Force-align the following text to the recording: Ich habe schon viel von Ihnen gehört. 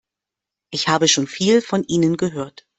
Ich 0.71 0.87
habe 0.87 1.07
schon 1.07 1.27
viel 1.27 1.61
von 1.61 1.83
Ihnen 1.83 2.17
gehört. 2.17 2.65